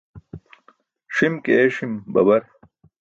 [1.17, 2.43] Ṣim ke eeṣim babar.